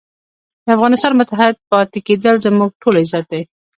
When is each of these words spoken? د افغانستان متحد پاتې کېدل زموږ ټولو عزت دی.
د 0.65 0.67
افغانستان 0.77 1.11
متحد 1.19 1.55
پاتې 1.71 1.99
کېدل 2.07 2.35
زموږ 2.45 2.69
ټولو 2.81 2.97
عزت 3.03 3.25
دی. 3.31 3.41